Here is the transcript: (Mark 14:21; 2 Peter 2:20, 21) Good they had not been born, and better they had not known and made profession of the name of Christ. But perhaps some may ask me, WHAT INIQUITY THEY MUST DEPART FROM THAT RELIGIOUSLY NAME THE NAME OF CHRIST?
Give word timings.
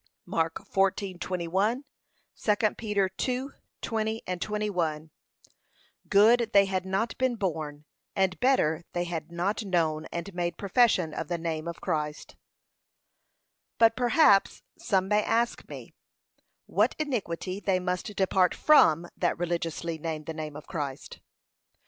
(Mark 0.25 0.55
14:21; 0.67 1.83
2 2.35 2.55
Peter 2.73 3.07
2:20, 3.19 4.39
21) 4.41 5.11
Good 6.09 6.49
they 6.53 6.65
had 6.65 6.87
not 6.87 7.15
been 7.19 7.35
born, 7.35 7.85
and 8.15 8.39
better 8.39 8.81
they 8.93 9.03
had 9.03 9.31
not 9.31 9.63
known 9.63 10.07
and 10.11 10.33
made 10.33 10.57
profession 10.57 11.13
of 11.13 11.27
the 11.27 11.37
name 11.37 11.67
of 11.67 11.81
Christ. 11.81 12.35
But 13.77 13.95
perhaps 13.95 14.63
some 14.75 15.07
may 15.07 15.21
ask 15.23 15.69
me, 15.69 15.93
WHAT 16.65 16.95
INIQUITY 16.97 17.59
THEY 17.59 17.79
MUST 17.79 18.15
DEPART 18.15 18.55
FROM 18.55 19.07
THAT 19.15 19.37
RELIGIOUSLY 19.37 19.99
NAME 19.99 20.23
THE 20.23 20.33
NAME 20.33 20.55
OF 20.55 20.65
CHRIST? 20.65 21.19